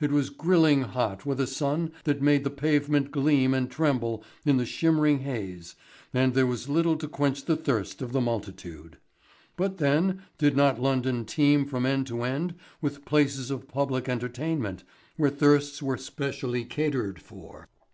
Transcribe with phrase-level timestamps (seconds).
[0.00, 4.58] It was grilling hot with a sun that made the pavement gleam and tremble in
[4.58, 5.76] the shimmering haze
[6.12, 8.98] and there was little to quench the thirst of the multitude.
[9.56, 14.84] But then did not London teem from end to end with places of public entertainment
[15.16, 17.70] where thirsts were specially catered for?